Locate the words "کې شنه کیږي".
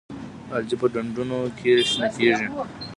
1.57-2.47